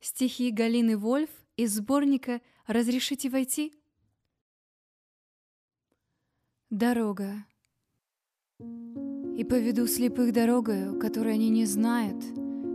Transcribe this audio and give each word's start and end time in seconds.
Стихи 0.00 0.50
Галины 0.50 0.96
Вольф 0.96 1.30
из 1.56 1.74
сборника 1.74 2.40
«Разрешите 2.66 3.30
войти?» 3.30 3.72
Дорога. 6.70 7.46
И 8.58 9.44
поведу 9.44 9.86
слепых 9.86 10.32
дорогою, 10.32 10.98
которой 10.98 11.34
они 11.34 11.48
не 11.48 11.64
знают. 11.64 12.16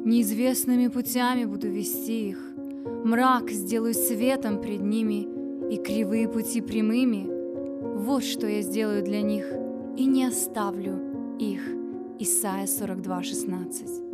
Неизвестными 0.06 0.88
путями 0.88 1.46
буду 1.46 1.70
вести 1.70 2.30
их. 2.30 2.40
Мрак 3.04 3.50
сделаю 3.52 3.94
светом 3.94 4.62
пред 4.62 4.82
ними, 4.82 5.28
и 5.74 5.78
кривые 5.78 6.28
пути 6.28 6.62
прямыми. 6.62 7.28
Вот 7.98 8.24
что 8.24 8.48
я 8.48 8.62
сделаю 8.62 9.04
для 9.04 9.22
них, 9.22 9.46
и 9.98 10.06
не 10.06 10.26
оставлю 10.26 11.38
их. 11.40 11.62
Исайя 12.20 12.68
42, 12.68 13.24
16. 13.24 14.11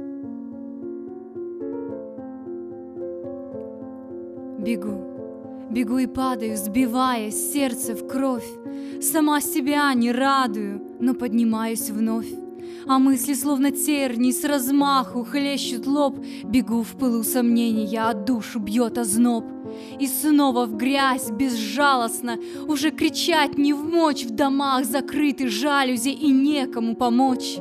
Бегу, 4.67 5.69
бегу 5.71 5.97
и 5.97 6.07
падаю, 6.07 6.57
сбивая 6.57 7.31
сердце 7.31 7.95
в 7.95 8.05
кровь. 8.05 8.43
Сама 9.01 9.39
себя 9.39 9.93
не 9.93 10.11
радую, 10.11 10.81
но 10.99 11.13
поднимаюсь 11.13 11.89
вновь. 11.89 12.27
А 12.85 12.99
мысли, 12.99 13.33
словно 13.33 13.71
терни, 13.71 14.31
с 14.31 14.43
размаху 14.43 15.23
хлещут 15.23 15.87
лоб. 15.87 16.19
Бегу 16.43 16.83
в 16.83 16.97
пылу 16.97 17.23
сомнений, 17.23 17.85
я 17.85 18.09
от 18.09 18.25
душу 18.25 18.59
бьет 18.59 18.97
озноб. 18.97 19.45
И 20.01 20.07
снова 20.07 20.65
в 20.65 20.75
грязь 20.75 21.31
безжалостно, 21.31 22.35
уже 22.67 22.91
кричать 22.91 23.57
не 23.57 23.71
в 23.71 23.85
мочь, 23.85 24.25
в 24.25 24.31
домах 24.31 24.83
закрыты 24.83 25.47
жалюзи 25.47 26.09
и 26.09 26.29
некому 26.29 26.97
помочь. 26.97 27.59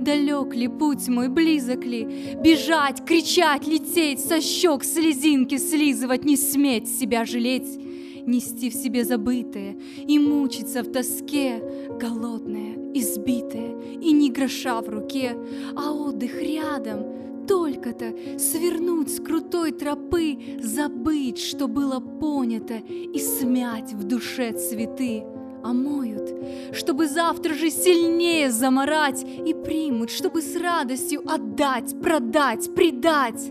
Далек 0.00 0.54
ли 0.54 0.68
путь 0.68 1.08
мой, 1.08 1.28
близок 1.28 1.84
ли? 1.84 2.36
Бежать, 2.42 3.04
кричать, 3.04 3.66
лететь, 3.66 4.20
со 4.20 4.40
щек 4.40 4.84
слезинки 4.84 5.56
слизывать, 5.58 6.24
не 6.24 6.36
сметь 6.36 6.88
себя 6.88 7.24
жалеть, 7.24 7.78
нести 8.26 8.70
в 8.70 8.74
себе 8.74 9.04
забытое 9.04 9.76
и 10.06 10.18
мучиться 10.18 10.82
в 10.82 10.92
тоске, 10.92 11.62
голодная, 11.98 12.76
избитая 12.94 13.74
и 14.00 14.12
ни 14.12 14.30
гроша 14.30 14.80
в 14.80 14.88
руке, 14.88 15.36
а 15.76 15.92
отдых 15.92 16.40
рядом, 16.42 17.46
только-то 17.46 18.14
свернуть 18.38 19.14
с 19.14 19.20
крутой 19.20 19.72
тропы, 19.72 20.38
забыть, 20.60 21.38
что 21.38 21.68
было 21.68 22.00
понято, 22.00 22.74
и 22.74 23.18
смять 23.18 23.92
в 23.92 24.04
душе 24.04 24.52
цветы 24.52 25.24
омоют, 25.70 26.32
чтобы 26.72 27.08
завтра 27.08 27.54
же 27.54 27.70
сильнее 27.70 28.50
заморать 28.50 29.24
и 29.24 29.54
примут, 29.54 30.10
чтобы 30.10 30.42
с 30.42 30.56
радостью 30.56 31.22
отдать, 31.26 32.00
продать, 32.00 32.74
предать. 32.74 33.50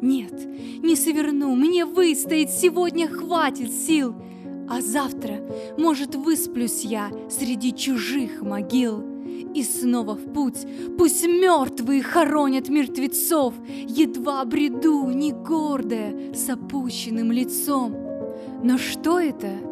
Нет, 0.00 0.32
не 0.82 0.94
сверну, 0.96 1.54
мне 1.54 1.84
выстоять 1.84 2.50
сегодня 2.50 3.08
хватит 3.08 3.72
сил, 3.72 4.14
а 4.68 4.80
завтра, 4.80 5.40
может, 5.76 6.14
высплюсь 6.14 6.84
я 6.84 7.10
среди 7.30 7.74
чужих 7.74 8.42
могил. 8.42 9.02
И 9.54 9.62
снова 9.62 10.14
в 10.14 10.32
путь, 10.32 10.66
пусть 10.98 11.26
мертвые 11.26 12.02
хоронят 12.02 12.68
мертвецов, 12.68 13.54
Едва 13.86 14.44
бреду, 14.44 15.08
не 15.10 15.32
гордая, 15.32 16.34
с 16.34 16.48
опущенным 16.50 17.32
лицом. 17.32 17.96
Но 18.62 18.76
что 18.76 19.18
это? 19.18 19.67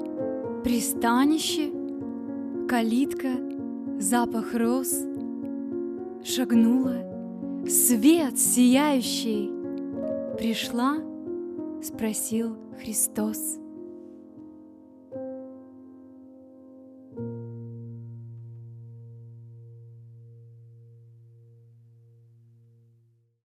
Пристанище? 0.66 1.70
Калитка? 2.68 3.34
Запах 4.00 4.52
роз? 4.52 4.90
Шагнула? 6.24 7.06
Свет 7.68 8.36
сияющий! 8.36 9.52
Пришла? 10.36 10.96
Спросил 11.80 12.56
Христос. 12.80 13.60